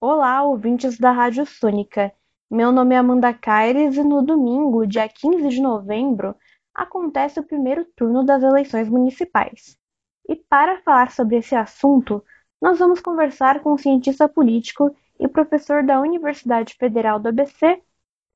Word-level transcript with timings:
Olá, 0.00 0.44
ouvintes 0.44 0.96
da 0.96 1.10
Rádio 1.10 1.44
Sônica. 1.44 2.12
Meu 2.48 2.70
nome 2.70 2.94
é 2.94 2.98
Amanda 2.98 3.34
Caires 3.34 3.96
e 3.96 4.04
no 4.04 4.22
domingo, 4.22 4.86
dia 4.86 5.08
15 5.08 5.48
de 5.48 5.60
novembro, 5.60 6.36
acontece 6.72 7.40
o 7.40 7.42
primeiro 7.42 7.84
turno 7.96 8.24
das 8.24 8.44
eleições 8.44 8.88
municipais. 8.88 9.76
E 10.28 10.36
para 10.36 10.80
falar 10.82 11.10
sobre 11.10 11.38
esse 11.38 11.56
assunto, 11.56 12.24
nós 12.62 12.78
vamos 12.78 13.00
conversar 13.00 13.58
com 13.60 13.72
o 13.72 13.78
cientista 13.78 14.28
político 14.28 14.94
e 15.18 15.26
professor 15.26 15.82
da 15.82 16.00
Universidade 16.00 16.74
Federal 16.74 17.18
do 17.18 17.30
ABC, 17.30 17.82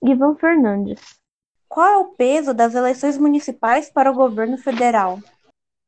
Ivan 0.02 0.34
Fernandes. 0.34 1.20
Qual 1.68 1.86
é 1.86 1.96
o 1.96 2.06
peso 2.06 2.52
das 2.52 2.74
eleições 2.74 3.16
municipais 3.16 3.88
para 3.88 4.10
o 4.10 4.14
governo 4.14 4.58
federal? 4.58 5.20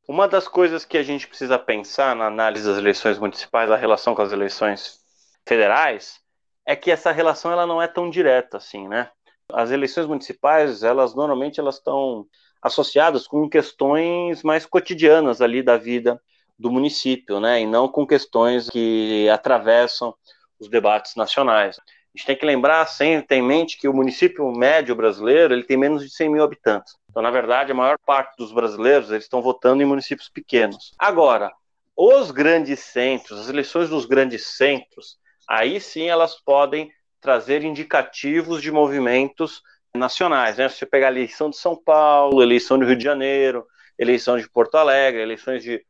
Uma 0.07 0.25
das 0.25 0.47
coisas 0.47 0.85
que 0.85 0.97
a 0.97 1.03
gente 1.03 1.27
precisa 1.27 1.59
pensar 1.59 2.15
na 2.15 2.27
análise 2.27 2.65
das 2.65 2.77
eleições 2.77 3.19
municipais, 3.19 3.69
a 3.69 3.75
relação 3.75 4.15
com 4.15 4.21
as 4.21 4.31
eleições 4.31 5.03
federais, 5.47 6.19
é 6.65 6.75
que 6.75 6.91
essa 6.91 7.11
relação 7.11 7.51
ela 7.51 7.67
não 7.67 7.81
é 7.81 7.87
tão 7.87 8.09
direta 8.09 8.57
assim, 8.57 8.87
né? 8.87 9.09
As 9.51 9.71
eleições 9.71 10.07
municipais, 10.07 10.83
elas 10.83 11.13
normalmente 11.13 11.59
elas 11.59 11.75
estão 11.75 12.25
associadas 12.61 13.27
com 13.27 13.47
questões 13.47 14.41
mais 14.41 14.65
cotidianas 14.65 15.41
ali 15.41 15.61
da 15.61 15.77
vida 15.77 16.19
do 16.57 16.71
município, 16.71 17.39
né? 17.39 17.61
E 17.61 17.65
não 17.67 17.87
com 17.87 18.07
questões 18.07 18.69
que 18.69 19.29
atravessam 19.29 20.15
os 20.59 20.67
debates 20.67 21.15
nacionais. 21.15 21.77
A 21.77 22.17
gente 22.17 22.27
tem 22.27 22.35
que 22.37 22.45
lembrar 22.45 22.87
sempre, 22.87 23.27
ter 23.27 23.35
em 23.35 23.41
mente 23.43 23.77
que 23.77 23.87
o 23.87 23.93
município 23.93 24.49
médio 24.51 24.95
brasileiro 24.95 25.53
ele 25.53 25.63
tem 25.63 25.75
menos 25.75 26.01
de 26.01 26.09
100 26.09 26.29
mil 26.29 26.43
habitantes. 26.43 26.95
Então, 27.09 27.21
na 27.21 27.29
verdade, 27.29 27.71
a 27.71 27.75
maior 27.75 27.97
parte 27.99 28.35
dos 28.37 28.53
brasileiros 28.53 29.11
eles 29.11 29.25
estão 29.25 29.41
votando 29.41 29.83
em 29.83 29.85
municípios 29.85 30.29
pequenos. 30.29 30.93
Agora, 30.97 31.51
os 31.95 32.31
grandes 32.31 32.79
centros, 32.79 33.41
as 33.41 33.49
eleições 33.49 33.89
dos 33.89 34.05
grandes 34.05 34.47
centros, 34.47 35.17
aí 35.47 35.79
sim 35.79 36.07
elas 36.07 36.35
podem 36.35 36.91
trazer 37.19 37.63
indicativos 37.63 38.61
de 38.61 38.71
movimentos 38.71 39.61
nacionais. 39.95 40.57
Né? 40.57 40.69
Se 40.69 40.77
você 40.77 40.85
pegar 40.85 41.07
a 41.07 41.11
eleição 41.11 41.49
de 41.49 41.57
São 41.57 41.75
Paulo, 41.75 42.41
eleição 42.41 42.77
do 42.77 42.85
Rio 42.85 42.95
de 42.95 43.03
Janeiro, 43.03 43.65
eleição 43.97 44.37
de 44.37 44.49
Porto 44.49 44.75
Alegre, 44.75 45.21
eleições 45.21 45.63
de, 45.63 45.83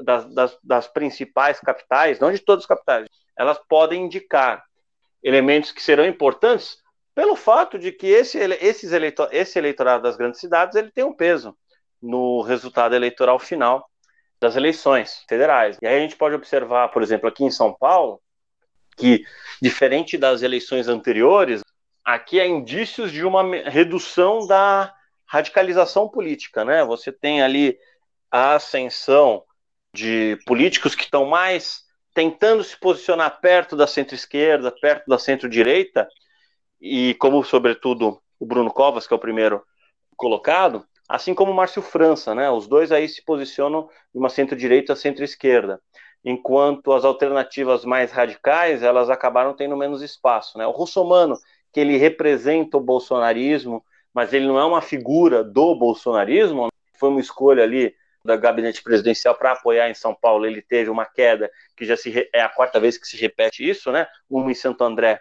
das, 0.00 0.32
das, 0.34 0.58
das 0.62 0.88
principais 0.88 1.60
capitais, 1.60 2.18
não 2.18 2.32
de 2.32 2.38
todas 2.38 2.64
as 2.64 2.68
capitais, 2.68 3.06
elas 3.36 3.58
podem 3.68 4.04
indicar 4.04 4.64
elementos 5.22 5.72
que 5.72 5.82
serão 5.82 6.06
importantes 6.06 6.78
pelo 7.14 7.34
fato 7.34 7.78
de 7.78 7.90
que 7.90 8.06
esse, 8.06 8.38
esses 8.38 8.92
eleitor, 8.92 9.28
esse 9.32 9.58
eleitorado 9.58 10.04
das 10.04 10.16
grandes 10.16 10.40
cidades 10.40 10.76
ele 10.76 10.90
tem 10.90 11.04
um 11.04 11.12
peso 11.12 11.56
no 12.00 12.42
resultado 12.42 12.94
eleitoral 12.94 13.38
final 13.38 13.88
das 14.40 14.54
eleições 14.54 15.24
federais. 15.28 15.76
E 15.82 15.86
aí 15.86 15.96
a 15.96 16.00
gente 16.00 16.16
pode 16.16 16.36
observar, 16.36 16.88
por 16.88 17.02
exemplo, 17.02 17.28
aqui 17.28 17.42
em 17.42 17.50
São 17.50 17.74
Paulo, 17.74 18.20
que 18.98 19.24
diferente 19.60 20.16
das 20.16 20.42
eleições 20.42 20.88
anteriores, 20.88 21.62
aqui 22.04 22.40
há 22.40 22.46
indícios 22.46 23.12
de 23.12 23.24
uma 23.24 23.42
redução 23.68 24.46
da 24.46 24.92
radicalização 25.26 26.08
política, 26.08 26.64
né? 26.64 26.84
Você 26.84 27.12
tem 27.12 27.42
ali 27.42 27.78
a 28.30 28.54
ascensão 28.54 29.44
de 29.94 30.38
políticos 30.46 30.94
que 30.94 31.04
estão 31.04 31.26
mais 31.26 31.82
tentando 32.14 32.64
se 32.64 32.76
posicionar 32.78 33.40
perto 33.40 33.76
da 33.76 33.86
centro-esquerda, 33.86 34.72
perto 34.72 35.06
da 35.06 35.18
centro-direita, 35.18 36.08
e 36.80 37.14
como, 37.14 37.44
sobretudo, 37.44 38.20
o 38.38 38.46
Bruno 38.46 38.72
Covas, 38.72 39.06
que 39.06 39.12
é 39.12 39.16
o 39.16 39.20
primeiro 39.20 39.62
colocado, 40.16 40.84
assim 41.08 41.34
como 41.34 41.52
o 41.52 41.54
Márcio 41.54 41.82
França, 41.82 42.34
né? 42.34 42.50
Os 42.50 42.66
dois 42.66 42.92
aí 42.92 43.08
se 43.08 43.24
posicionam 43.24 43.88
de 44.12 44.18
uma 44.18 44.28
centro-direita 44.28 44.92
a 44.92 44.96
centro-esquerda, 44.96 45.80
enquanto 46.24 46.92
as 46.92 47.04
alternativas 47.04 47.84
mais 47.84 48.10
radicais, 48.10 48.82
elas 48.82 49.08
acabaram 49.10 49.54
tendo 49.54 49.76
menos 49.76 50.02
espaço, 50.02 50.58
né? 50.58 50.66
O 50.66 50.72
Russomano, 50.72 51.36
que 51.72 51.80
ele 51.80 51.96
representa 51.96 52.76
o 52.76 52.80
bolsonarismo, 52.80 53.84
mas 54.12 54.32
ele 54.32 54.46
não 54.46 54.58
é 54.58 54.64
uma 54.64 54.82
figura 54.82 55.44
do 55.44 55.74
bolsonarismo, 55.74 56.68
foi 56.98 57.10
uma 57.10 57.20
escolha 57.20 57.62
ali 57.62 57.94
da 58.24 58.36
gabinete 58.36 58.82
presidencial 58.82 59.34
para 59.34 59.52
apoiar 59.52 59.88
em 59.88 59.94
São 59.94 60.14
Paulo, 60.14 60.44
ele 60.44 60.60
teve 60.60 60.90
uma 60.90 61.06
queda 61.06 61.50
que 61.76 61.84
já 61.84 61.96
se 61.96 62.28
é 62.32 62.40
a 62.40 62.48
quarta 62.48 62.80
vez 62.80 62.98
que 62.98 63.06
se 63.06 63.16
repete 63.16 63.68
isso, 63.68 63.92
né? 63.92 64.06
Uma 64.28 64.50
em 64.50 64.54
Santo 64.54 64.82
André 64.84 65.20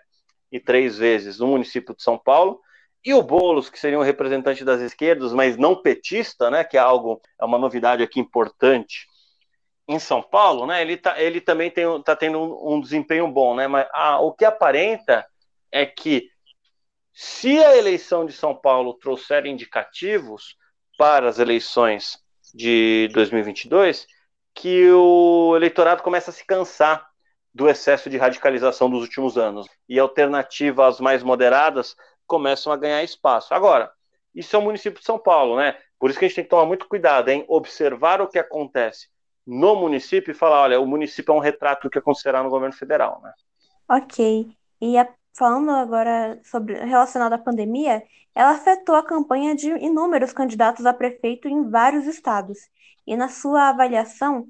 e 0.52 0.60
três 0.60 0.98
vezes 0.98 1.40
no 1.40 1.48
município 1.48 1.96
de 1.96 2.02
São 2.02 2.18
Paulo. 2.18 2.60
E 3.06 3.14
o 3.14 3.22
Boulos, 3.22 3.70
que 3.70 3.80
seria 3.80 4.00
um 4.00 4.04
representante 4.04 4.66
das 4.66 4.82
esquerdas, 4.82 5.32
mas 5.32 5.56
não 5.56 5.82
petista, 5.82 6.50
né? 6.50 6.64
Que 6.64 6.76
é 6.76 6.80
algo, 6.80 7.22
é 7.40 7.46
uma 7.46 7.58
novidade 7.58 8.04
aqui 8.04 8.20
importante 8.20 9.08
em 9.88 10.00
São 10.00 10.22
Paulo, 10.22 10.66
né? 10.66 10.82
Ele, 10.82 10.98
tá, 10.98 11.20
ele 11.20 11.40
também 11.40 11.70
está 11.70 12.16
tendo 12.16 12.40
um, 12.40 12.76
um, 12.76 12.82
desempenho 12.82 13.28
bom, 13.28 13.56
né? 13.56 13.68
Mas 13.68 13.88
ah, 13.94 14.20
o 14.20 14.34
que 14.34 14.44
aparenta 14.44 15.26
é 15.72 15.86
que 15.86 16.30
se 17.14 17.64
a 17.64 17.76
eleição 17.76 18.26
de 18.26 18.34
São 18.34 18.56
Paulo 18.56 18.94
trouxer 18.96 19.46
indicativos 19.46 20.56
para 20.98 21.30
as 21.30 21.40
eleições 21.40 22.18
de 22.54 23.10
2022 23.14 24.08
que 24.54 24.90
o 24.92 25.56
eleitorado 25.56 26.04
começa 26.04 26.32
a 26.32 26.34
se 26.34 26.46
cansar 26.46 27.08
do 27.54 27.70
excesso 27.70 28.10
de 28.10 28.18
radicalização 28.18 28.90
dos 28.90 29.02
últimos 29.02 29.38
anos 29.38 29.68
e 29.88 30.00
alternativas 30.00 31.00
mais 31.00 31.24
moderadas 31.24 31.96
começam 32.26 32.74
a 32.74 32.78
ganhar 32.78 33.04
espaço. 33.04 33.54
Agora, 33.54 33.92
isso 34.34 34.56
é 34.56 34.60
o 34.60 34.62
município 34.62 35.00
de 35.00 35.06
São 35.06 35.18
Paulo, 35.18 35.58
né? 35.58 35.78
Por 36.00 36.10
isso 36.10 36.20
que 36.20 36.26
a 36.26 36.28
gente 36.28 36.36
tem 36.36 36.44
que 36.44 36.50
tomar 36.50 36.66
muito 36.66 36.88
cuidado 36.88 37.30
em 37.30 37.46
observar 37.48 38.22
o 38.22 38.28
que 38.28 38.38
acontece 38.38 39.08
no 39.48 39.78
município 39.78 40.32
e 40.32 40.36
falar, 40.36 40.64
olha, 40.64 40.82
o 40.82 40.86
município 40.86 41.32
é 41.32 41.36
um 41.36 41.40
retrato 41.40 41.84
do 41.84 41.90
que 41.90 41.98
acontecerá 41.98 42.44
no 42.44 42.50
governo 42.50 42.76
federal, 42.76 43.22
né? 43.24 43.32
Ok. 43.90 44.46
E 44.82 44.98
a, 44.98 45.08
falando 45.34 45.72
agora 45.72 46.38
sobre 46.44 46.74
relacionado 46.84 47.32
à 47.32 47.38
pandemia, 47.38 48.04
ela 48.36 48.52
afetou 48.52 48.96
a 48.96 49.04
campanha 49.04 49.56
de 49.56 49.70
inúmeros 49.70 50.34
candidatos 50.34 50.86
a 50.86 50.94
prefeito 50.94 51.48
em 51.48 51.70
vários 51.70 52.06
estados. 52.06 52.58
E 53.06 53.16
na 53.16 53.30
sua 53.30 53.70
avaliação, 53.70 54.48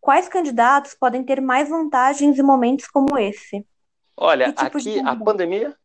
quais 0.00 0.28
candidatos 0.28 0.94
podem 0.94 1.22
ter 1.22 1.42
mais 1.42 1.68
vantagens 1.68 2.38
em 2.38 2.42
momentos 2.42 2.88
como 2.88 3.18
esse? 3.18 3.66
Olha, 4.16 4.50
tipo 4.52 4.78
aqui 4.78 4.98
a 5.00 5.14
pandemia, 5.14 5.76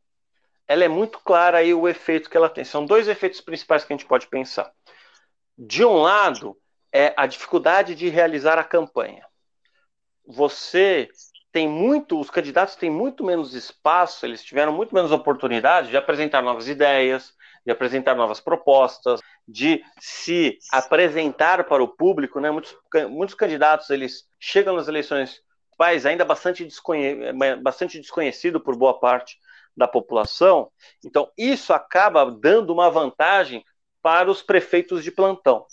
ela 0.68 0.86
é 0.86 0.88
muito 0.88 1.20
clara 1.20 1.58
aí 1.58 1.74
o 1.74 1.88
efeito 1.88 2.30
que 2.30 2.38
ela 2.38 2.50
tem. 2.50 2.64
São 2.64 2.86
dois 2.86 3.10
efeitos 3.10 3.42
principais 3.42 3.84
que 3.84 3.92
a 3.92 3.98
gente 3.98 4.08
pode 4.08 4.28
pensar. 4.28 4.72
De 5.58 5.84
um 5.86 5.98
lado, 5.98 6.58
é 6.94 7.14
a 7.18 7.26
dificuldade 7.26 7.96
de 7.96 8.08
realizar 8.08 8.60
a 8.60 8.64
campanha. 8.64 9.26
Você 10.26 11.10
tem 11.52 11.68
muito, 11.68 12.20
os 12.20 12.30
candidatos 12.30 12.76
têm 12.76 12.90
muito 12.90 13.24
menos 13.24 13.54
espaço, 13.54 14.26
eles 14.26 14.44
tiveram 14.44 14.72
muito 14.72 14.94
menos 14.94 15.12
oportunidade 15.12 15.90
de 15.90 15.98
apresentar 15.98 16.42
novas 16.42 16.68
ideias, 16.68 17.34
de 17.66 17.72
apresentar 17.72 18.16
novas 18.16 18.40
propostas, 18.40 19.22
de 19.48 19.84
se 20.00 20.58
apresentar 20.72 21.64
para 21.66 21.84
o 21.84 21.88
público, 21.88 22.40
né? 22.40 22.52
Muitos, 22.52 22.76
muitos 23.10 23.36
candidatos 23.36 23.90
eles 23.90 24.28
chegam 24.40 24.76
nas 24.76 24.88
eleições 24.88 25.42
pais 25.78 26.06
ainda 26.06 26.24
bastante, 26.24 26.64
desconhe 26.64 27.34
bastante 27.62 28.00
desconhecido 28.00 28.60
por 28.60 28.76
boa 28.76 29.00
parte 29.00 29.38
da 29.76 29.88
população. 29.88 30.72
Então 31.04 31.32
isso 31.38 31.74
acaba 31.74 32.30
dando 32.32 32.72
uma 32.72 32.90
vantagem 32.90 33.64
para 34.02 34.30
os 34.30 34.42
prefeitos 34.42 35.04
de 35.04 35.12
plantão, 35.12 35.66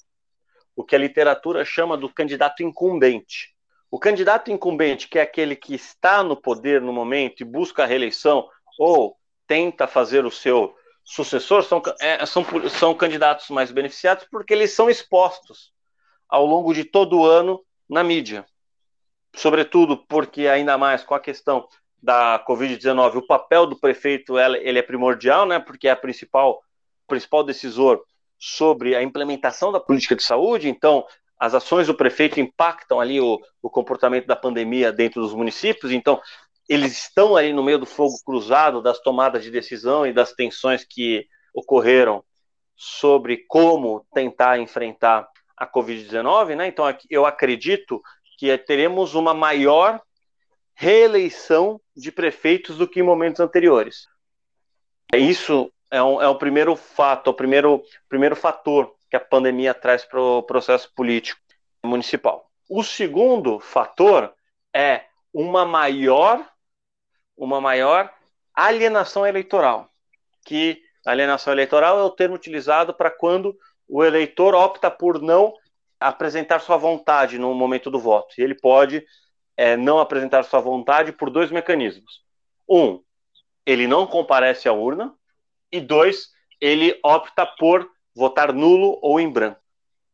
o 0.80 0.84
que 0.84 0.96
a 0.96 0.98
literatura 0.98 1.62
chama 1.64 1.96
do 1.96 2.08
candidato 2.08 2.62
incumbente. 2.62 3.54
O 3.91 3.98
candidato 3.98 4.50
incumbente, 4.50 5.08
que 5.08 5.18
é 5.18 5.22
aquele 5.22 5.54
que 5.54 5.74
está 5.74 6.22
no 6.22 6.34
poder 6.34 6.80
no 6.80 6.92
momento 6.92 7.41
e 7.41 7.44
busca 7.44 7.82
a 7.82 7.86
reeleição 7.86 8.48
ou 8.78 9.16
tenta 9.46 9.86
fazer 9.86 10.24
o 10.24 10.30
seu 10.30 10.74
sucessor, 11.04 11.62
são, 11.64 11.82
é, 12.00 12.24
são, 12.24 12.44
são 12.70 12.94
candidatos 12.94 13.50
mais 13.50 13.70
beneficiados 13.70 14.26
porque 14.30 14.54
eles 14.54 14.72
são 14.72 14.88
expostos 14.88 15.70
ao 16.28 16.46
longo 16.46 16.72
de 16.72 16.84
todo 16.84 17.18
o 17.18 17.26
ano 17.26 17.62
na 17.88 18.02
mídia. 18.02 18.47
Sobretudo 19.34 19.98
porque, 20.08 20.47
ainda 20.47 20.78
mais 20.78 21.04
com 21.04 21.14
a 21.14 21.20
questão 21.20 21.68
da 22.02 22.42
Covid-19, 22.48 23.16
o 23.16 23.26
papel 23.26 23.66
do 23.66 23.78
prefeito 23.78 24.38
ele 24.38 24.78
é 24.78 24.83
primordial, 24.83 25.44
né, 25.44 25.59
porque 25.59 25.88
é 25.88 25.91
a 25.91 25.97
principal, 25.97 26.62
principal 27.06 27.44
decisor 27.44 28.03
sobre 28.41 28.97
a 28.97 29.03
implementação 29.03 29.71
da 29.71 29.78
política 29.78 30.16
de 30.16 30.22
saúde, 30.25 30.71
então 30.71 31.04
as 31.39 31.54
ações 31.54 31.87
do 31.87 31.95
prefeito 31.95 32.41
impactam 32.41 32.98
ali 32.98 33.21
o, 33.21 33.39
o 33.63 33.69
comportamento 33.69 34.27
da 34.27 34.34
pandemia 34.34 34.91
dentro 34.91 35.21
dos 35.21 35.34
municípios, 35.34 35.92
então 35.92 36.21
eles 36.66 36.92
estão 36.92 37.37
aí 37.37 37.53
no 37.53 37.63
meio 37.63 37.78
do 37.78 37.87
fogo 37.87 38.15
cruzado 38.25 38.81
das 38.81 38.98
tomadas 39.01 39.42
de 39.42 39.51
decisão 39.51 40.07
e 40.07 40.13
das 40.13 40.33
tensões 40.33 40.84
que 40.84 41.27
ocorreram 41.53 42.25
sobre 42.77 43.45
como 43.47 44.07
tentar 44.15 44.59
enfrentar 44.59 45.28
a 45.57 45.66
Covid-19, 45.66 46.57
né? 46.57 46.69
Então 46.69 46.86
eu 47.10 47.27
acredito 47.27 48.01
que 48.39 48.57
teremos 48.57 49.15
uma 49.15 49.34
maior 49.34 50.01
reeleição 50.72 51.78
de 51.95 52.10
prefeitos 52.10 52.78
do 52.78 52.89
que 52.89 53.01
em 53.01 53.03
momentos 53.03 53.41
anteriores. 53.41 54.07
Isso 55.13 55.71
é, 55.91 56.03
um, 56.03 56.21
é 56.21 56.28
o 56.28 56.37
primeiro 56.37 56.77
fato, 56.77 57.28
o 57.28 57.34
primeiro, 57.34 57.83
primeiro 58.09 58.37
fator 58.37 58.95
que 59.10 59.16
a 59.16 59.21
pandemia 59.21 59.75
traz 59.75 60.04
para 60.04 60.21
o 60.21 60.42
processo 60.42 60.92
político 60.95 61.41
municipal. 61.84 62.48
O 62.69 62.83
segundo 62.83 63.59
fator 63.59 64.33
é 64.75 65.04
uma 65.33 65.65
maior 65.65 66.47
uma 67.37 67.60
maior 67.60 68.13
alienação 68.54 69.27
eleitoral, 69.27 69.89
que 70.45 70.83
alienação 71.07 71.53
eleitoral 71.53 71.98
é 71.98 72.03
o 72.03 72.10
termo 72.10 72.34
utilizado 72.34 72.93
para 72.93 73.10
quando 73.10 73.57
o 73.89 74.04
eleitor 74.04 74.54
opta 74.54 74.91
por 74.91 75.21
não 75.21 75.54
apresentar 75.98 76.60
sua 76.60 76.77
vontade 76.77 77.39
no 77.39 77.54
momento 77.54 77.91
do 77.91 77.98
voto. 77.98 78.34
E 78.39 78.43
ele 78.43 78.54
pode 78.54 79.04
é, 79.57 79.77
não 79.77 79.98
apresentar 79.98 80.45
sua 80.45 80.60
vontade 80.60 81.13
por 81.13 81.31
dois 81.31 81.51
mecanismos. 81.51 82.22
Um, 82.69 83.03
ele 83.66 83.86
não 83.86 84.07
comparece 84.07 84.69
à 84.69 84.72
urna. 84.72 85.15
E 85.72 85.81
dois, 85.81 86.28
ele 86.61 86.99
opta 87.03 87.47
por 87.47 87.89
votar 88.15 88.53
nulo 88.53 88.99
ou 89.03 89.21
em 89.21 89.31
branco. 89.31 89.61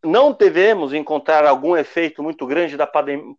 Não 0.04 0.32
devemos 0.32 0.92
encontrar 0.92 1.44
algum 1.44 1.76
efeito 1.76 2.22
muito 2.22 2.46
grande 2.46 2.76
da, 2.76 2.88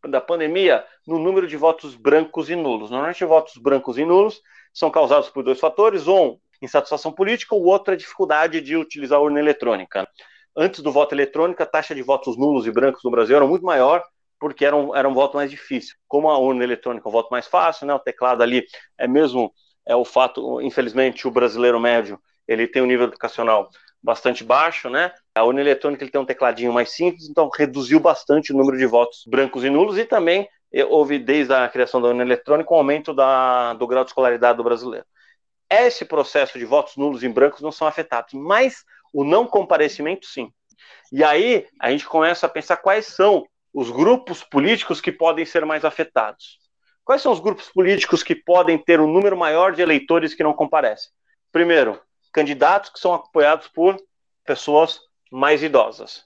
da 0.10 0.20
pandemia 0.20 0.84
no 1.06 1.18
número 1.18 1.48
de 1.48 1.56
votos 1.56 1.96
brancos 1.96 2.50
e 2.50 2.56
nulos. 2.56 2.90
Normalmente, 2.90 3.24
votos 3.24 3.56
brancos 3.58 3.98
e 3.98 4.04
nulos 4.04 4.42
são 4.74 4.92
causados 4.92 5.30
por 5.30 5.44
dois 5.44 5.60
fatores: 5.60 6.08
um, 6.08 6.38
insatisfação 6.62 7.12
política, 7.12 7.56
o 7.56 7.64
outro, 7.64 7.94
a 7.94 7.98
dificuldade 7.98 8.60
de 8.60 8.76
utilizar 8.76 9.20
a 9.20 9.22
urna 9.22 9.40
eletrônica. 9.40 10.08
Antes 10.56 10.82
do 10.82 10.92
voto 10.92 11.14
eletrônico, 11.14 11.62
a 11.62 11.66
taxa 11.68 11.94
de 11.94 12.02
votos 12.02 12.36
nulos 12.36 12.66
e 12.66 12.72
brancos 12.72 13.04
no 13.04 13.12
Brasil 13.12 13.36
era 13.36 13.46
muito 13.46 13.64
maior, 13.64 14.04
porque 14.40 14.66
era 14.66 14.76
um, 14.76 14.96
era 14.96 15.08
um 15.08 15.14
voto 15.14 15.38
mais 15.38 15.52
difícil. 15.52 15.96
Como 16.08 16.30
a 16.30 16.38
urna 16.38 16.64
eletrônica 16.64 17.08
é 17.08 17.10
um 17.10 17.14
voto 17.14 17.30
mais 17.30 17.48
fácil, 17.48 17.86
né, 17.86 17.94
o 17.94 18.00
teclado 18.00 18.42
ali 18.42 18.66
é 18.98 19.08
mesmo 19.08 19.54
é 19.88 19.96
o 19.96 20.06
fato, 20.06 20.62
infelizmente, 20.62 21.28
o 21.28 21.32
brasileiro 21.32 21.80
médio 21.80 22.20
ele 22.48 22.68
tem 22.68 22.82
um 22.82 22.86
nível 22.86 23.08
educacional 23.08 23.70
bastante 24.02 24.44
baixo, 24.44 24.90
né? 24.90 25.12
A 25.34 25.44
urna 25.44 25.62
eletrônica 25.62 26.04
ele 26.04 26.12
tem 26.12 26.22
um 26.22 26.26
tecladinho 26.26 26.72
mais 26.72 26.92
simples, 26.92 27.28
então 27.30 27.50
reduziu 27.50 28.00
bastante 28.00 28.54
o 28.54 28.58
número 28.58 28.78
de 28.78 28.86
votos 28.86 29.24
brancos 29.26 29.64
e 29.64 29.70
nulos 29.70 29.98
e 29.98 30.06
também 30.06 30.48
eh, 30.72 30.86
houve 30.86 31.20
desde 31.20 31.54
a 31.54 31.68
criação 31.68 32.02
da 32.02 32.10
urna 32.10 32.24
eletrônica 32.24 32.74
um 32.74 32.78
aumento 32.78 33.14
da, 33.14 33.74
do 33.74 33.88
grau 33.88 34.04
de 34.04 34.12
escolaridade 34.12 34.58
do 34.58 34.64
brasileiro. 34.64 35.06
Esse 35.70 36.06
processo 36.06 36.58
de 36.58 36.66
votos 36.66 36.96
nulos 36.96 37.24
e 37.24 37.30
brancos 37.30 37.62
não 37.62 37.72
são 37.72 37.88
afetados, 37.88 38.34
mas 38.34 38.84
o 39.14 39.24
não 39.24 39.48
comparecimento 39.48 40.26
sim. 40.26 40.52
E 41.12 41.24
aí 41.24 41.66
a 41.80 41.92
gente 41.92 42.06
começa 42.06 42.46
a 42.46 42.50
pensar 42.50 42.78
quais 42.78 43.08
são 43.08 43.46
os 43.74 43.90
grupos 43.90 44.44
políticos 44.44 45.02
que 45.02 45.12
podem 45.12 45.46
ser 45.46 45.66
mais 45.66 45.84
afetados. 45.84 46.60
Quais 47.08 47.22
são 47.22 47.32
os 47.32 47.40
grupos 47.40 47.70
políticos 47.70 48.22
que 48.22 48.36
podem 48.36 48.78
ter 48.78 49.00
um 49.00 49.10
número 49.10 49.38
maior 49.38 49.72
de 49.72 49.82
eleitores 49.82 50.36
que 50.36 50.44
não 50.44 50.52
comparecem? 50.52 51.10
Primeiro, 51.54 52.02
candidatos 52.34 52.90
que 52.90 53.00
são 53.00 53.14
apoiados 53.14 53.70
por 53.70 53.96
pessoas 54.46 55.00
mais 55.32 55.64
idosas. 55.64 56.26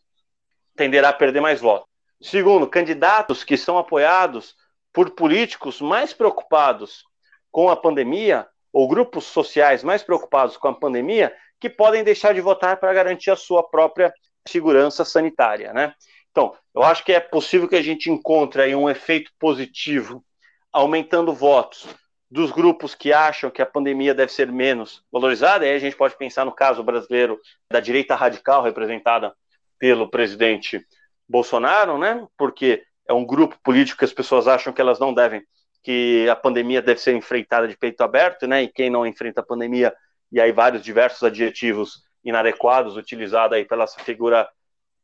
Tenderá 0.75 1.09
a 1.09 1.13
perder 1.13 1.39
mais 1.39 1.61
votos. 1.61 1.87
Segundo, 2.19 2.67
candidatos 2.67 3.43
que 3.43 3.57
são 3.57 3.77
apoiados 3.77 4.55
por 4.91 5.11
políticos 5.11 5.79
mais 5.79 6.13
preocupados 6.13 7.03
com 7.51 7.69
a 7.69 7.75
pandemia 7.75 8.47
ou 8.73 8.87
grupos 8.87 9.25
sociais 9.25 9.83
mais 9.83 10.01
preocupados 10.01 10.57
com 10.57 10.67
a 10.67 10.73
pandemia 10.73 11.31
que 11.59 11.69
podem 11.69 12.03
deixar 12.03 12.33
de 12.33 12.41
votar 12.41 12.79
para 12.79 12.91
garantir 12.91 13.29
a 13.29 13.35
sua 13.35 13.61
própria 13.61 14.11
segurança 14.47 15.05
sanitária, 15.05 15.73
né? 15.73 15.93
Então, 16.31 16.55
eu 16.73 16.81
acho 16.81 17.05
que 17.05 17.13
é 17.13 17.19
possível 17.19 17.67
que 17.67 17.75
a 17.75 17.83
gente 17.83 18.09
encontre 18.09 18.63
aí 18.63 18.75
um 18.75 18.89
efeito 18.89 19.31
positivo 19.37 20.25
aumentando 20.71 21.33
votos 21.33 21.87
dos 22.29 22.49
grupos 22.49 22.95
que 22.95 23.11
acham 23.11 23.51
que 23.51 23.61
a 23.61 23.65
pandemia 23.65 24.13
deve 24.13 24.31
ser 24.31 24.49
menos 24.49 25.03
valorizada, 25.11 25.65
aí 25.65 25.75
a 25.75 25.79
gente 25.79 25.97
pode 25.97 26.17
pensar 26.17 26.45
no 26.45 26.51
caso 26.51 26.81
brasileiro 26.81 27.37
da 27.69 27.81
direita 27.81 28.15
radical 28.15 28.63
representada 28.63 29.35
pelo 29.77 30.09
presidente 30.09 30.85
Bolsonaro, 31.27 31.97
né? 31.97 32.25
Porque 32.37 32.83
é 33.07 33.13
um 33.13 33.25
grupo 33.25 33.57
político 33.61 33.99
que 33.99 34.05
as 34.05 34.13
pessoas 34.13 34.47
acham 34.47 34.71
que 34.71 34.79
elas 34.79 34.99
não 34.99 35.13
devem, 35.13 35.43
que 35.83 36.27
a 36.29 36.35
pandemia 36.35 36.81
deve 36.81 37.01
ser 37.01 37.15
enfrentada 37.15 37.67
de 37.67 37.75
peito 37.75 38.01
aberto, 38.01 38.47
né? 38.47 38.63
E 38.63 38.67
quem 38.69 38.89
não 38.89 39.05
enfrenta 39.05 39.41
a 39.41 39.45
pandemia, 39.45 39.93
e 40.31 40.39
aí 40.39 40.53
vários 40.53 40.83
diversos 40.83 41.23
adjetivos 41.23 42.03
inadequados 42.23 42.95
utilizados 42.95 43.57
aí 43.57 43.65
pela 43.65 43.83
essa 43.83 43.99
figura 44.01 44.47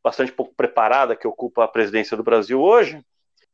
bastante 0.04 0.32
pouco 0.32 0.54
preparada 0.56 1.16
que 1.16 1.28
ocupa 1.28 1.66
a 1.66 1.68
presidência 1.68 2.16
do 2.16 2.24
Brasil 2.24 2.62
hoje. 2.62 3.04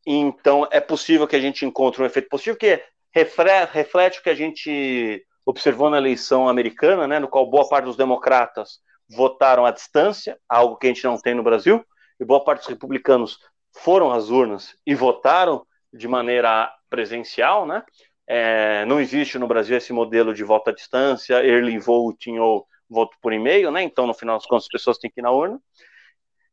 Então 0.06 0.68
é 0.72 0.80
possível 0.80 1.28
que 1.28 1.36
a 1.36 1.40
gente 1.40 1.66
encontre 1.66 2.02
um 2.02 2.06
efeito 2.06 2.30
positivo 2.30 2.58
que 2.58 2.84
reflete 3.14 4.20
o 4.20 4.24
que 4.24 4.30
a 4.30 4.36
gente 4.36 5.26
observou 5.46 5.90
na 5.90 5.98
eleição 5.98 6.48
americana, 6.48 7.08
né, 7.08 7.20
no 7.20 7.28
qual 7.28 7.46
boa 7.50 7.68
parte 7.68 7.86
dos 7.86 7.98
democratas 7.98 8.80
votaram 9.10 9.66
à 9.66 9.72
distância, 9.72 10.38
algo 10.48 10.78
que 10.78 10.88
a 10.88 10.90
gente 10.90 11.04
não 11.04 11.18
tem 11.18 11.34
no 11.34 11.44
Brasil, 11.44 11.86
e 12.20 12.26
boa 12.26 12.44
parte 12.44 12.62
dos 12.62 12.70
republicanos 12.70 13.38
foram 13.74 14.12
às 14.12 14.30
urnas 14.30 14.76
e 14.86 14.96
votaram 14.96 15.66
de 15.92 16.08
maneira 16.08 16.72
presencial, 16.90 17.66
né? 17.66 17.84
É, 18.26 18.86
não 18.86 19.00
existe 19.00 19.38
no 19.38 19.48
Brasil 19.48 19.76
esse 19.76 19.92
modelo 19.92 20.34
de 20.34 20.44
voto 20.44 20.70
à 20.70 20.74
distância, 20.74 21.44
early 21.46 21.78
voting 21.78 22.40
ou 22.40 22.66
voto 22.90 23.18
por 23.22 23.34
e-mail, 23.34 23.72
né? 23.72 23.84
Então, 23.84 24.08
no 24.08 24.14
final 24.14 24.38
das 24.38 24.46
contas, 24.46 24.66
as 24.66 24.72
pessoas 24.72 24.98
têm 24.98 25.12
que 25.12 25.20
ir 25.20 25.24
na 25.24 25.32
urna. 25.32 25.60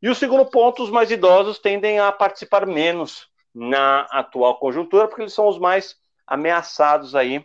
E 0.03 0.09
o 0.09 0.15
segundo 0.15 0.47
ponto, 0.47 0.83
os 0.83 0.91
mais 0.91 1.11
idosos 1.11 1.59
tendem 1.59 2.01
a 2.01 2.11
participar 2.11 2.67
menos 2.67 3.30
na 3.55 4.03
atual 4.11 4.59
conjuntura, 4.59 5.09
porque 5.09 5.23
eles 5.23 5.35
são 5.35 5.49
os 5.49 5.59
mais 5.59 5.97
ameaçados 6.27 7.15
aí 7.15 7.45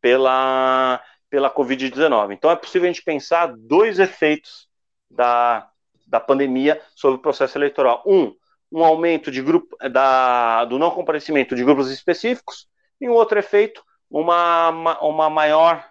pela, 0.00 1.02
pela 1.28 1.50
Covid-19. 1.50 2.32
Então 2.32 2.50
é 2.50 2.56
possível 2.56 2.88
a 2.88 2.92
gente 2.92 3.04
pensar 3.04 3.54
dois 3.56 3.98
efeitos 3.98 4.68
da, 5.10 5.68
da 6.06 6.20
pandemia 6.20 6.80
sobre 6.94 7.18
o 7.18 7.22
processo 7.22 7.58
eleitoral. 7.58 8.02
Um, 8.06 8.34
um 8.70 8.84
aumento 8.84 9.30
de 9.30 9.42
grupo, 9.42 9.76
da, 9.90 10.64
do 10.64 10.78
não 10.78 10.90
comparecimento 10.90 11.54
de 11.54 11.64
grupos 11.64 11.90
específicos, 11.90 12.68
e 13.00 13.08
um 13.08 13.12
outro 13.12 13.38
efeito, 13.38 13.82
uma, 14.10 14.70
uma 15.00 15.28
maior 15.28 15.84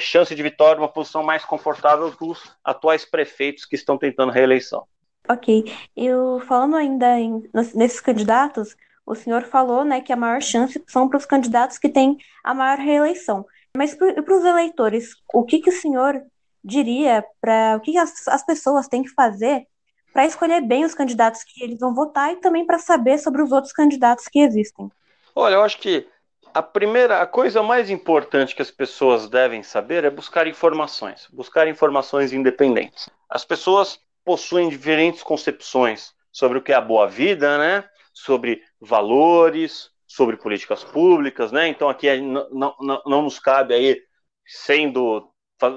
chance 0.00 0.34
de 0.34 0.42
vitória, 0.42 0.80
uma 0.80 0.88
posição 0.88 1.22
mais 1.22 1.44
confortável 1.44 2.10
dos 2.10 2.56
atuais 2.64 3.04
prefeitos 3.04 3.64
que 3.64 3.76
estão 3.76 3.98
tentando 3.98 4.32
reeleição. 4.32 4.86
Ok. 5.28 5.72
Eu 5.96 6.40
falando 6.46 6.76
ainda 6.76 7.18
em, 7.18 7.42
nesses 7.74 8.00
candidatos, 8.00 8.76
o 9.08 9.14
senhor 9.14 9.42
falou 9.44 9.84
né, 9.84 10.02
que 10.02 10.12
a 10.12 10.16
maior 10.16 10.42
chance 10.42 10.82
são 10.86 11.08
para 11.08 11.16
os 11.16 11.24
candidatos 11.24 11.78
que 11.78 11.88
têm 11.88 12.18
a 12.44 12.52
maior 12.52 12.78
reeleição. 12.78 13.46
Mas 13.74 13.94
para 13.94 14.36
os 14.36 14.44
eleitores, 14.44 15.14
o 15.32 15.44
que, 15.44 15.60
que 15.60 15.70
o 15.70 15.80
senhor 15.80 16.22
diria 16.62 17.24
para 17.40 17.76
o 17.76 17.80
que 17.80 17.96
as, 17.96 18.28
as 18.28 18.44
pessoas 18.44 18.86
têm 18.86 19.02
que 19.02 19.08
fazer 19.10 19.66
para 20.12 20.26
escolher 20.26 20.60
bem 20.60 20.84
os 20.84 20.94
candidatos 20.94 21.42
que 21.42 21.62
eles 21.62 21.78
vão 21.78 21.94
votar 21.94 22.32
e 22.32 22.36
também 22.36 22.66
para 22.66 22.78
saber 22.78 23.18
sobre 23.18 23.40
os 23.42 23.50
outros 23.50 23.72
candidatos 23.72 24.26
que 24.26 24.40
existem? 24.40 24.90
Olha, 25.34 25.54
eu 25.54 25.62
acho 25.62 25.78
que 25.78 26.06
a 26.52 26.62
primeira, 26.62 27.22
a 27.22 27.26
coisa 27.26 27.62
mais 27.62 27.88
importante 27.88 28.54
que 28.54 28.62
as 28.62 28.70
pessoas 28.70 29.28
devem 29.28 29.62
saber 29.62 30.04
é 30.04 30.10
buscar 30.10 30.46
informações, 30.46 31.26
buscar 31.32 31.66
informações 31.66 32.32
independentes. 32.32 33.08
As 33.30 33.44
pessoas 33.44 34.00
possuem 34.24 34.68
diferentes 34.68 35.22
concepções 35.22 36.12
sobre 36.30 36.58
o 36.58 36.62
que 36.62 36.72
é 36.72 36.74
a 36.74 36.80
boa 36.80 37.06
vida, 37.06 37.56
né? 37.56 37.84
Sobre 38.24 38.62
valores, 38.80 39.90
sobre 40.06 40.36
políticas 40.36 40.82
públicas, 40.82 41.52
né? 41.52 41.68
Então 41.68 41.88
aqui 41.88 42.20
não, 42.20 42.74
não, 42.80 43.02
não 43.06 43.22
nos 43.22 43.38
cabe 43.38 43.74
aí 43.74 44.00
sendo 44.44 45.30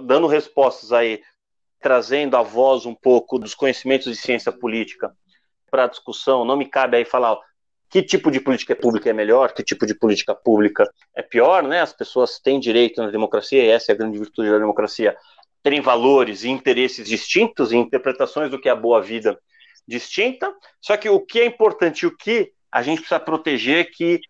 dando 0.06 0.28
respostas 0.28 0.92
aí, 0.92 1.22
trazendo 1.80 2.38
a 2.38 2.42
voz 2.42 2.86
um 2.86 2.94
pouco 2.94 3.40
dos 3.40 3.56
conhecimentos 3.56 4.12
de 4.12 4.16
ciência 4.16 4.52
política 4.52 5.12
para 5.70 5.86
a 5.86 5.88
discussão. 5.88 6.46
Não 6.46 6.56
me 6.56 6.66
cabe 6.66 6.98
aí 6.98 7.06
falar 7.06 7.38
que 7.90 8.02
tipo 8.02 8.32
de 8.32 8.40
política 8.40 8.76
pública 8.76 9.10
é 9.10 9.14
melhor, 9.14 9.54
que 9.54 9.64
tipo 9.64 9.86
de 9.86 9.94
política 9.94 10.34
pública 10.34 10.90
é 11.16 11.22
pior, 11.22 11.64
né? 11.64 11.82
As 11.82 11.94
pessoas 11.94 12.40
têm 12.40 12.60
direito 12.60 13.02
na 13.02 13.10
democracia, 13.10 13.64
e 13.64 13.70
essa 13.70 13.92
é 13.92 13.94
a 13.94 13.98
grande 13.98 14.18
virtude 14.18 14.50
da 14.50 14.58
democracia, 14.58 15.16
terem 15.62 15.82
valores 15.82 16.44
e 16.44 16.50
interesses 16.50 17.08
distintos 17.08 17.72
e 17.72 17.78
interpretações 17.78 18.50
do 18.50 18.60
que 18.60 18.70
é 18.70 18.72
a 18.72 18.76
boa 18.76 19.02
vida 19.02 19.38
distinta, 19.92 20.56
só 20.80 20.96
que 20.96 21.10
o 21.10 21.20
que 21.20 21.42
é 21.42 21.46
importante 21.46 22.02
e 22.02 22.08
o 22.08 22.16
que 22.16 22.54
a 22.72 22.82
gente 22.82 23.00
precisa 23.00 23.20
proteger 23.20 23.92
que 23.92 24.22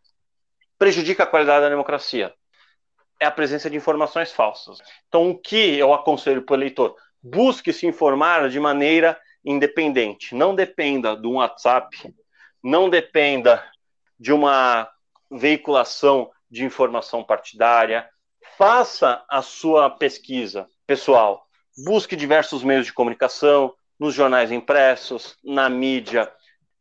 prejudica 0.78 1.24
a 1.24 1.28
qualidade 1.28 1.62
da 1.62 1.70
democracia 1.70 2.34
é 3.20 3.26
a 3.26 3.32
presença 3.32 3.70
de 3.70 3.78
informações 3.78 4.32
falsas. 4.32 4.80
Então, 5.08 5.30
o 5.30 5.38
que 5.38 5.78
eu 5.78 5.94
aconselho 5.94 6.42
para 6.42 6.54
o 6.54 6.58
eleitor? 6.58 6.96
Busque 7.22 7.72
se 7.72 7.86
informar 7.86 8.50
de 8.50 8.60
maneira 8.60 9.18
independente. 9.46 10.34
Não 10.34 10.56
dependa 10.56 11.16
do 11.16 11.34
WhatsApp, 11.34 12.12
não 12.64 12.90
dependa 12.90 13.64
de 14.20 14.34
uma 14.34 14.90
veiculação 15.30 16.32
de 16.50 16.66
informação 16.66 17.24
partidária. 17.24 18.10
Faça 18.58 19.24
a 19.30 19.44
sua 19.44 19.88
pesquisa 19.92 20.68
pessoal. 20.88 21.46
Busque 21.86 22.16
diversos 22.16 22.64
meios 22.64 22.88
de 22.88 22.94
comunicação, 22.94 23.72
nos 24.02 24.16
jornais 24.16 24.52
impressos, 24.52 25.38
na 25.44 25.70
mídia, 25.70 26.34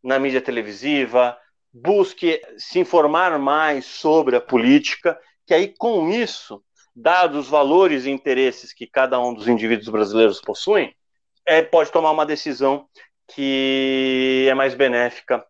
na 0.03 0.19
mídia 0.19 0.41
televisiva, 0.41 1.37
busque 1.71 2.41
se 2.57 2.79
informar 2.79 3.39
mais 3.39 3.85
sobre 3.85 4.37
a 4.37 4.41
política, 4.41 5.21
que 5.47 5.53
aí 5.53 5.69
com 5.69 6.09
isso, 6.09 6.65
dados 6.97 7.41
os 7.41 7.49
valores 7.49 8.07
e 8.07 8.11
interesses 8.11 8.73
que 8.73 8.87
cada 8.87 9.21
um 9.21 9.35
dos 9.35 9.49
indivíduos 9.49 9.91
brasileiros 9.91 10.41
possuem, 10.41 10.97
é, 11.45 11.61
pode 11.61 11.93
tomar 11.93 12.11
uma 12.11 12.25
decisão 12.25 12.89
que 13.29 14.47
é 14.49 14.55
mais 14.55 14.75
benéfica 14.75 15.45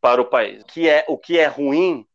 para 0.00 0.22
o 0.22 0.26
país. 0.26 0.62
Que 0.62 0.88
é 0.88 1.04
o 1.08 1.18
que 1.18 1.40
é 1.40 1.46
ruim 1.46 2.06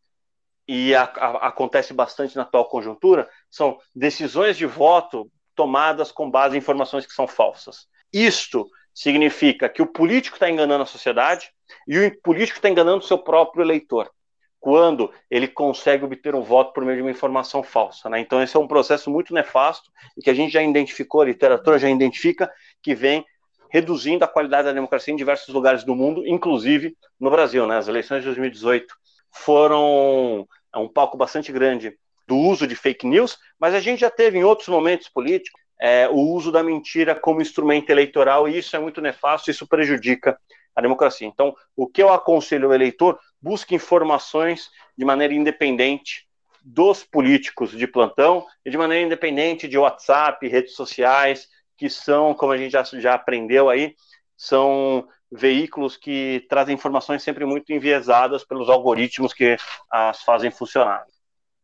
e 0.66 0.96
a, 0.96 1.04
a, 1.04 1.48
acontece 1.50 1.94
bastante 1.94 2.38
na 2.38 2.44
atual 2.44 2.64
conjuntura, 2.70 3.30
são 3.50 3.78
decisões 3.94 4.56
de 4.56 4.66
voto 4.66 5.30
tomadas 5.54 6.14
com 6.14 6.32
base 6.32 6.56
em 6.56 6.60
informações 6.60 7.06
que 7.06 7.12
são 7.12 7.28
falsas. 7.28 7.88
Isto 8.14 8.70
significa 8.94 9.70
que 9.70 9.82
o 9.82 9.88
político 9.88 10.36
está 10.36 10.50
enganando 10.50 10.84
a 10.84 10.88
sociedade 10.88 11.52
e 11.88 11.98
o 12.00 12.22
político 12.22 12.58
está 12.58 12.70
enganando 12.70 13.00
o 13.00 13.08
seu 13.08 13.18
próprio 13.18 13.64
eleitor 13.64 14.10
quando 14.60 15.12
ele 15.30 15.48
consegue 15.48 16.06
obter 16.06 16.36
um 16.36 16.44
voto 16.44 16.72
por 16.72 16.86
meio 16.86 16.98
de 16.98 17.02
uma 17.02 17.10
informação 17.10 17.64
falsa. 17.64 18.08
Né? 18.08 18.20
Então, 18.20 18.42
esse 18.44 18.56
é 18.56 18.60
um 18.60 18.68
processo 18.68 19.10
muito 19.10 19.34
nefasto 19.34 19.92
e 20.16 20.22
que 20.22 20.30
a 20.30 20.36
gente 20.36 20.54
já 20.54 20.62
identificou, 20.62 21.22
a 21.22 21.26
literatura 21.26 21.80
já 21.80 21.90
identifica, 21.90 22.50
que 22.82 22.94
vem 22.94 23.26
reduzindo 23.72 24.24
a 24.24 24.28
qualidade 24.28 24.68
da 24.68 24.74
democracia 24.74 25.12
em 25.12 25.18
diversos 25.18 25.52
lugares 25.52 25.84
do 25.84 25.96
mundo, 25.96 26.28
inclusive 26.28 26.96
no 27.20 27.32
Brasil. 27.32 27.66
Né? 27.66 27.78
As 27.78 27.88
eleições 27.88 28.20
de 28.20 28.26
2018 28.26 28.94
foram 29.32 30.48
é 30.74 30.78
um 30.78 30.88
palco 30.88 31.18
bastante 31.18 31.52
grande 31.52 31.98
do 32.28 32.38
uso 32.38 32.68
de 32.68 32.76
fake 32.76 33.08
news, 33.08 33.38
mas 33.60 33.74
a 33.74 33.80
gente 33.80 34.02
já 34.02 34.10
teve 34.10 34.38
em 34.38 34.44
outros 34.44 34.70
momentos 34.70 35.10
políticos 35.10 35.61
é, 35.82 36.08
o 36.08 36.16
uso 36.16 36.52
da 36.52 36.62
mentira 36.62 37.16
como 37.16 37.42
instrumento 37.42 37.90
eleitoral, 37.90 38.48
e 38.48 38.60
isso 38.60 38.76
é 38.76 38.80
muito 38.80 39.02
nefasto, 39.02 39.50
isso 39.50 39.66
prejudica 39.66 40.40
a 40.76 40.82
democracia. 40.82 41.28
Então, 41.28 41.56
o 41.76 41.88
que 41.88 42.04
eu 42.04 42.14
aconselho 42.14 42.68
ao 42.68 42.74
eleitor, 42.74 43.20
busque 43.42 43.74
informações 43.74 44.70
de 44.96 45.04
maneira 45.04 45.34
independente 45.34 46.28
dos 46.64 47.04
políticos 47.04 47.72
de 47.72 47.88
plantão 47.88 48.46
e 48.64 48.70
de 48.70 48.78
maneira 48.78 49.04
independente 49.04 49.68
de 49.68 49.78
WhatsApp, 49.78 50.48
redes 50.48 50.76
sociais, 50.76 51.48
que 51.76 51.90
são, 51.90 52.36
como 52.36 52.52
a 52.52 52.58
gente 52.58 52.72
já, 52.72 52.84
já 52.84 53.16
aprendeu 53.16 53.68
aí, 53.68 53.96
são 54.38 55.08
veículos 55.32 55.98
que 55.98 56.46
trazem 56.48 56.76
informações 56.76 57.24
sempre 57.24 57.44
muito 57.44 57.74
enviesadas 57.74 58.44
pelos 58.44 58.70
algoritmos 58.70 59.34
que 59.34 59.58
as 59.90 60.22
fazem 60.22 60.52
funcionar. 60.52 61.04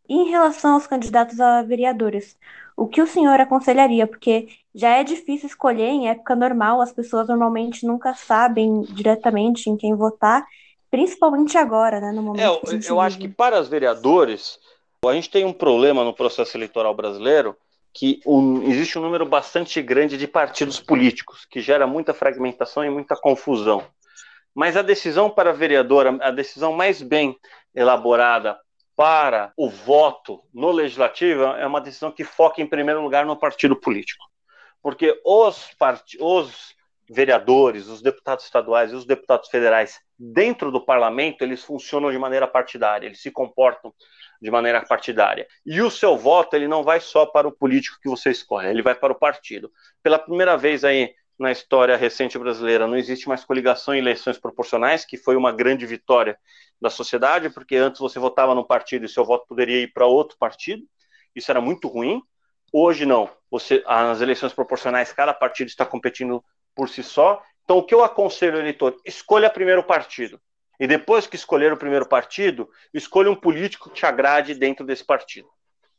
Em 0.10 0.30
relação 0.30 0.74
aos 0.74 0.88
candidatos 0.88 1.40
a 1.40 1.62
vereadores, 1.62 2.38
o 2.76 2.88
que 2.88 3.02
o 3.02 3.08
senhor 3.08 3.40
aconselharia? 3.40 4.06
Porque 4.06 4.48
já 4.74 4.90
é 4.90 5.04
difícil 5.04 5.48
escolher 5.48 5.88
em 5.88 6.10
época 6.10 6.36
normal, 6.36 6.82
as 6.82 6.92
pessoas 6.92 7.28
normalmente 7.28 7.86
nunca 7.86 8.14
sabem 8.14 8.84
diretamente 8.84 9.70
em 9.70 9.76
quem 9.76 9.96
votar, 9.96 10.46
principalmente 10.90 11.58
agora, 11.58 12.00
né, 12.00 12.12
no 12.12 12.22
momento 12.22 12.42
é, 12.42 12.46
a 12.46 12.74
Eu 12.74 12.80
vive. 12.80 13.00
acho 13.00 13.18
que 13.18 13.28
para 13.28 13.60
os 13.60 13.68
vereadores, 13.68 14.60
a 15.04 15.14
gente 15.14 15.30
tem 15.30 15.44
um 15.44 15.54
problema 15.54 16.04
no 16.04 16.14
processo 16.14 16.56
eleitoral 16.56 16.94
brasileiro, 16.94 17.56
que 17.94 18.22
um, 18.28 18.62
existe 18.70 19.00
um 19.00 19.02
número 19.02 19.26
bastante 19.26 19.82
grande 19.82 20.18
de 20.18 20.28
partidos 20.28 20.80
políticos, 20.80 21.46
que 21.50 21.60
gera 21.60 21.88
muita 21.88 22.14
fragmentação 22.14 22.86
e 22.86 22.90
muita 22.92 23.16
confusão. 23.16 23.84
Mas 24.54 24.78
a 24.78 24.84
decisão 24.84 25.32
para 25.32 25.52
vereador, 25.52 26.20
a 26.22 26.30
decisão 26.30 26.74
mais 26.74 27.02
bem 27.02 27.36
elaborada 27.74 28.56
para 28.98 29.54
o 29.56 29.70
voto 29.70 30.44
no 30.52 30.72
legislativo 30.72 31.44
é 31.44 31.68
uma 31.68 31.80
decisão 31.80 32.12
que 32.12 32.24
foca 32.24 32.64
em 32.64 32.66
primeiro 32.66 33.00
lugar 33.00 33.28
no 33.28 33.38
partido 33.38 33.76
político. 33.76 34.26
Porque 34.82 35.22
os, 35.24 35.72
part... 35.78 36.18
os 36.20 36.76
vereadores, 37.08 37.88
os 37.88 38.02
deputados 38.02 38.46
estaduais 38.46 38.92
e 38.92 38.96
os 38.96 39.06
deputados 39.06 39.50
federais 39.50 40.00
dentro 40.18 40.72
do 40.72 40.84
parlamento, 40.84 41.44
eles 41.44 41.64
funcionam 41.64 42.12
de 42.12 42.18
maneira 42.18 42.48
partidária, 42.48 43.06
eles 43.06 43.22
se 43.22 43.30
comportam 43.30 43.94
de 44.42 44.50
maneira 44.50 44.84
partidária. 44.84 45.48
E 45.64 45.80
o 45.80 45.92
seu 45.92 46.18
voto, 46.18 46.56
ele 46.56 46.68
não 46.68 46.84
vai 46.84 47.00
só 47.00 47.26
para 47.26 47.48
o 47.48 47.52
político 47.52 48.00
que 48.02 48.10
você 48.10 48.32
escolhe, 48.32 48.68
ele 48.68 48.82
vai 48.82 48.96
para 48.96 49.14
o 49.14 49.20
partido. 49.20 49.72
Pela 50.02 50.18
primeira 50.18 50.58
vez 50.58 50.84
aí 50.84 51.14
na 51.40 51.52
história 51.52 51.96
recente 51.96 52.38
brasileira, 52.38 52.88
não 52.88 52.98
existe 52.98 53.28
mais 53.28 53.46
coligação 53.46 53.94
em 53.94 54.00
eleições 54.00 54.38
proporcionais, 54.38 55.06
que 55.06 55.18
foi 55.18 55.36
uma 55.36 55.52
grande 55.52 55.86
vitória 55.86 56.38
da 56.82 56.90
sociedade, 56.90 57.50
porque 57.50 57.76
antes 57.76 58.00
você 58.00 58.20
votava 58.20 58.56
num 58.56 58.64
partido 58.64 59.06
e 59.06 59.10
seu 59.10 59.24
voto 59.24 59.46
poderia 59.48 59.82
ir 59.82 59.94
para 59.94 60.06
outro 60.06 60.38
partido. 60.38 60.84
Isso 61.36 61.52
era 61.52 61.62
muito 61.62 61.88
ruim. 61.88 62.22
Hoje 62.74 63.06
não. 63.06 63.30
Você, 63.52 63.84
nas 63.86 64.22
eleições 64.22 64.54
proporcionais, 64.54 65.14
cada 65.14 65.34
partido 65.34 65.68
está 65.68 65.86
competindo 65.86 66.44
por 66.76 66.90
si 66.90 67.04
só. 67.04 67.42
Então, 67.64 67.78
o 67.78 67.84
que 67.84 67.94
eu 67.94 68.04
aconselho 68.04 68.56
ao 68.56 68.62
eleitor? 68.62 68.96
Escolha 69.06 69.50
primeiro 69.50 69.82
o 69.82 69.86
partido. 69.86 70.40
E 70.80 70.86
depois 70.86 71.26
que 71.26 71.36
escolher 71.36 71.74
o 71.74 71.78
primeiro 71.78 72.08
partido, 72.08 72.70
escolha 72.94 73.32
um 73.32 73.36
político 73.36 73.90
que 73.90 73.96
te 73.96 74.06
agrade 74.06 74.54
dentro 74.54 74.86
desse 74.86 75.04
partido. 75.04 75.50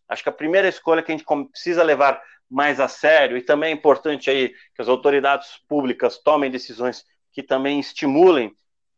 Acho 0.09 0.23
que 0.23 0.29
a 0.29 0.33
primeira 0.33 0.69
escolha 0.69 1.03
que 1.03 1.12
a 1.12 1.17
gente 1.17 1.27
precisa 1.50 1.83
levar 1.83 2.21
mais 2.50 2.81
a 2.81 2.88
sério, 2.88 3.37
e 3.37 3.43
também 3.43 3.71
é 3.71 3.75
importante 3.75 4.31
aí 4.31 4.55
que 4.75 4.81
as 4.81 4.88
autoridades 4.88 5.61
públicas 5.69 6.19
tomem 6.19 6.50
decisões 6.50 7.05
que 7.33 7.43
também 7.43 7.79
estimulem 7.79 8.53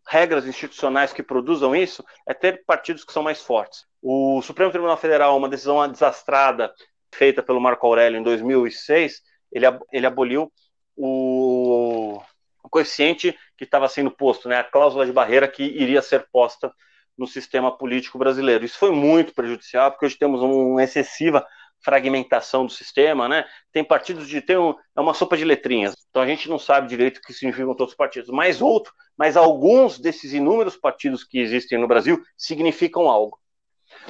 regras 0.09 0.47
institucionais 0.47 1.13
que 1.13 1.23
produzam 1.23 1.75
isso, 1.75 2.05
é 2.27 2.35
ter 2.35 2.65
partidos 2.65 3.05
que 3.05 3.13
são 3.13 3.23
mais 3.23 3.43
fortes. 3.43 3.85
O 4.03 4.41
Supremo 4.43 4.71
Tribunal 4.71 4.97
Federal, 4.97 5.37
uma 5.37 5.49
decisão 5.49 5.87
desastrada 5.89 6.73
feita 7.13 7.43
pelo 7.43 7.61
Marco 7.61 7.87
Aurélio 7.87 8.19
em 8.19 8.23
2006, 8.23 9.21
ele, 9.53 9.67
ele 9.93 10.07
aboliu 10.07 10.51
o, 10.97 12.21
o 12.63 12.69
coeficiente 12.69 13.37
que 13.57 13.65
estava 13.65 13.89
sendo 13.89 14.11
posto, 14.11 14.49
né, 14.49 14.59
a 14.59 14.65
cláusula 14.65 15.05
de 15.05 15.13
barreira 15.13 15.49
que 15.49 15.63
iria 15.63 16.03
ser 16.03 16.27
posta 16.33 16.73
no 17.17 17.27
sistema 17.27 17.77
político 17.77 18.19
brasileiro. 18.19 18.65
Isso 18.65 18.79
foi 18.79 18.91
muito 18.91 19.35
prejudicial, 19.35 19.91
porque 19.91 20.07
hoje 20.07 20.19
temos 20.19 20.41
uma 20.43 20.83
excessiva 20.83 21.47
fragmentação 21.83 22.67
do 22.67 22.73
sistema, 22.73 23.29
né? 23.29 23.45
Tem 23.73 23.83
partidos 23.83 24.29
de 24.29 24.41
tem 24.41 24.57
um, 24.57 24.75
é 24.97 25.01
uma 25.01 25.15
sopa 25.15 25.37
de 25.37 25.45
letrinhas. 25.45 25.95
Então 26.11 26.23
a 26.23 26.27
gente 26.27 26.49
não 26.49 26.59
sabe 26.59 26.89
direito 26.89 27.19
o 27.19 27.23
que 27.23 27.33
significam 27.33 27.75
todos 27.75 27.93
os 27.93 27.97
partidos. 27.97 28.31
Mas 28.31 28.61
outro, 28.61 28.93
mas 29.17 29.37
alguns 29.37 29.99
desses 29.99 30.33
inúmeros 30.33 30.77
partidos 30.77 31.25
que 31.25 31.39
existem 31.39 31.79
no 31.79 31.89
Brasil 31.89 32.23
significam 32.37 33.09
algo. 33.09 33.39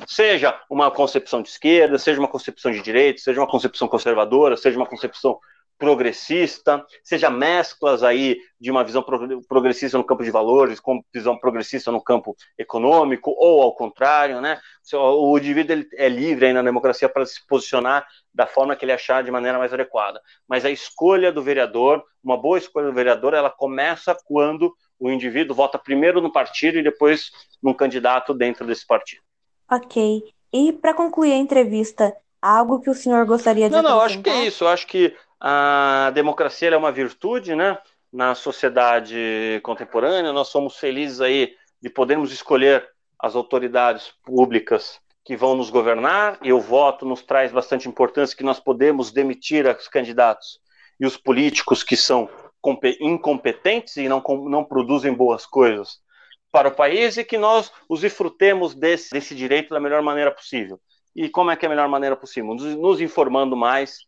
Seja 0.06 0.60
uma 0.68 0.90
concepção 0.90 1.42
de 1.42 1.48
esquerda, 1.48 1.98
seja 1.98 2.18
uma 2.18 2.28
concepção 2.28 2.70
de 2.70 2.82
direita, 2.82 3.20
seja 3.20 3.40
uma 3.40 3.48
concepção 3.48 3.88
conservadora, 3.88 4.56
seja 4.56 4.76
uma 4.76 4.86
concepção 4.86 5.38
progressista, 5.80 6.84
seja 7.02 7.30
mesclas 7.30 8.02
aí 8.02 8.36
de 8.60 8.70
uma 8.70 8.84
visão 8.84 9.02
progressista 9.48 9.96
no 9.96 10.04
campo 10.04 10.22
de 10.22 10.30
valores 10.30 10.78
com 10.78 11.02
visão 11.12 11.38
progressista 11.38 11.90
no 11.90 12.02
campo 12.02 12.36
econômico, 12.58 13.34
ou 13.38 13.62
ao 13.62 13.74
contrário, 13.74 14.42
né? 14.42 14.60
O 14.92 15.38
indivíduo 15.38 15.82
é 15.94 16.06
livre 16.06 16.46
aí 16.46 16.52
na 16.52 16.60
democracia 16.60 17.08
para 17.08 17.24
se 17.24 17.44
posicionar 17.46 18.06
da 18.32 18.46
forma 18.46 18.76
que 18.76 18.84
ele 18.84 18.92
achar 18.92 19.24
de 19.24 19.30
maneira 19.30 19.58
mais 19.58 19.72
adequada. 19.72 20.20
Mas 20.46 20.66
a 20.66 20.70
escolha 20.70 21.32
do 21.32 21.42
vereador, 21.42 22.04
uma 22.22 22.36
boa 22.36 22.58
escolha 22.58 22.88
do 22.88 22.92
vereador, 22.92 23.32
ela 23.32 23.48
começa 23.48 24.14
quando 24.26 24.74
o 24.98 25.10
indivíduo 25.10 25.56
vota 25.56 25.78
primeiro 25.78 26.20
no 26.20 26.30
partido 26.30 26.78
e 26.78 26.82
depois 26.82 27.30
num 27.62 27.72
candidato 27.72 28.34
dentro 28.34 28.66
desse 28.66 28.86
partido. 28.86 29.22
Ok. 29.72 30.24
E 30.52 30.74
para 30.74 30.92
concluir 30.92 31.32
a 31.32 31.36
entrevista, 31.36 32.14
algo 32.42 32.80
que 32.80 32.90
o 32.90 32.94
senhor 32.94 33.24
gostaria 33.24 33.70
de 33.70 33.74
Não, 33.74 33.82
não, 33.82 34.00
acho 34.00 34.20
que 34.20 34.28
é 34.28 34.44
isso. 34.44 34.64
Eu 34.64 34.68
acho 34.68 34.86
que 34.86 35.16
a 35.40 36.10
democracia 36.14 36.68
é 36.68 36.76
uma 36.76 36.92
virtude, 36.92 37.54
né? 37.54 37.78
Na 38.12 38.34
sociedade 38.34 39.60
contemporânea, 39.62 40.32
nós 40.32 40.48
somos 40.48 40.76
felizes 40.76 41.20
aí 41.20 41.54
de 41.80 41.88
podermos 41.88 42.32
escolher 42.32 42.86
as 43.18 43.34
autoridades 43.34 44.12
públicas 44.24 45.00
que 45.24 45.36
vão 45.36 45.54
nos 45.54 45.70
governar, 45.70 46.38
e 46.42 46.52
o 46.52 46.60
voto 46.60 47.06
nos 47.06 47.22
traz 47.22 47.52
bastante 47.52 47.88
importância 47.88 48.36
que 48.36 48.42
nós 48.42 48.58
podemos 48.58 49.12
demitir 49.12 49.66
os 49.66 49.86
candidatos 49.86 50.58
e 50.98 51.06
os 51.06 51.16
políticos 51.16 51.82
que 51.82 51.96
são 51.96 52.28
incompetentes 53.00 53.96
e 53.96 54.08
não, 54.08 54.22
não 54.48 54.64
produzem 54.64 55.12
boas 55.14 55.46
coisas 55.46 55.98
para 56.52 56.68
o 56.68 56.74
país 56.74 57.16
e 57.16 57.24
que 57.24 57.38
nós 57.38 57.70
usufrutemos 57.88 58.74
desse, 58.74 59.10
desse 59.10 59.34
direito 59.34 59.70
da 59.70 59.80
melhor 59.80 60.02
maneira 60.02 60.30
possível. 60.30 60.80
E 61.14 61.28
como 61.28 61.50
é 61.50 61.56
que 61.56 61.64
é 61.64 61.68
a 61.68 61.70
melhor 61.70 61.88
maneira 61.88 62.16
possível? 62.16 62.54
Nos, 62.54 62.64
nos 62.76 63.00
informando 63.00 63.56
mais, 63.56 64.00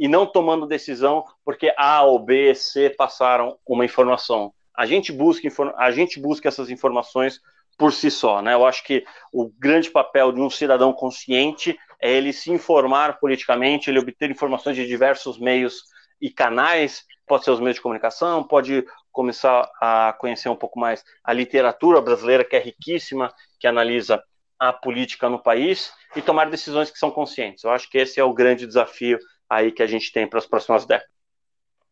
e 0.00 0.08
não 0.08 0.24
tomando 0.24 0.66
decisão 0.66 1.22
porque 1.44 1.70
A 1.76 2.02
ou 2.02 2.18
B, 2.18 2.54
C 2.54 2.88
passaram 2.88 3.58
uma 3.68 3.84
informação. 3.84 4.50
A 4.74 4.86
gente 4.86 5.12
busca, 5.12 5.46
a 5.76 5.90
gente 5.90 6.18
busca 6.18 6.48
essas 6.48 6.70
informações 6.70 7.38
por 7.76 7.92
si 7.92 8.10
só, 8.10 8.40
né? 8.40 8.54
Eu 8.54 8.64
acho 8.64 8.82
que 8.82 9.04
o 9.30 9.50
grande 9.58 9.90
papel 9.90 10.32
de 10.32 10.40
um 10.40 10.48
cidadão 10.48 10.90
consciente 10.90 11.78
é 12.00 12.10
ele 12.10 12.32
se 12.32 12.50
informar 12.50 13.20
politicamente, 13.20 13.90
ele 13.90 13.98
obter 13.98 14.30
informações 14.30 14.74
de 14.74 14.86
diversos 14.86 15.38
meios 15.38 15.82
e 16.18 16.30
canais, 16.30 17.04
pode 17.26 17.44
ser 17.44 17.50
os 17.50 17.60
meios 17.60 17.76
de 17.76 17.82
comunicação, 17.82 18.42
pode 18.42 18.86
começar 19.12 19.70
a 19.82 20.14
conhecer 20.18 20.48
um 20.48 20.56
pouco 20.56 20.80
mais 20.80 21.04
a 21.22 21.32
literatura 21.34 22.00
brasileira, 22.00 22.44
que 22.44 22.56
é 22.56 22.58
riquíssima, 22.58 23.32
que 23.58 23.66
analisa 23.66 24.22
a 24.58 24.72
política 24.72 25.28
no 25.28 25.42
país, 25.42 25.92
e 26.16 26.22
tomar 26.22 26.48
decisões 26.48 26.90
que 26.90 26.98
são 26.98 27.10
conscientes. 27.10 27.64
Eu 27.64 27.70
acho 27.70 27.88
que 27.90 27.98
esse 27.98 28.18
é 28.18 28.24
o 28.24 28.32
grande 28.32 28.66
desafio 28.66 29.18
aí 29.50 29.72
que 29.72 29.82
a 29.82 29.86
gente 29.86 30.12
tem 30.12 30.28
para 30.28 30.38
as 30.38 30.46
próximas 30.46 30.86
décadas. 30.86 31.10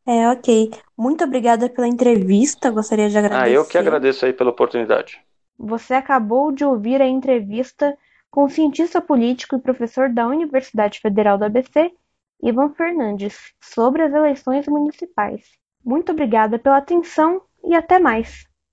É, 0.06 0.26
ok. 0.30 0.70
Muito 0.96 1.22
obrigada 1.22 1.68
pela 1.68 1.86
entrevista, 1.86 2.70
gostaria 2.70 3.10
de 3.10 3.18
agradecer. 3.18 3.42
Ah, 3.42 3.50
eu 3.50 3.66
que 3.66 3.76
agradeço 3.76 4.24
aí 4.24 4.32
pela 4.32 4.50
oportunidade. 4.50 5.20
Você 5.58 5.92
acabou 5.92 6.50
de 6.50 6.64
ouvir 6.64 7.02
a 7.02 7.06
entrevista 7.06 7.94
com 8.30 8.44
o 8.44 8.48
cientista 8.48 9.02
político 9.02 9.56
e 9.56 9.60
professor 9.60 10.08
da 10.08 10.26
Universidade 10.26 11.00
Federal 11.00 11.36
do 11.36 11.44
ABC, 11.44 11.92
Ivan 12.42 12.70
Fernandes, 12.70 13.52
sobre 13.60 14.02
as 14.02 14.14
eleições 14.14 14.66
municipais. 14.66 15.42
Muito 15.84 16.12
obrigada 16.12 16.58
pela 16.58 16.78
atenção 16.78 17.42
e 17.64 17.74
até 17.74 17.98
mais. 17.98 18.47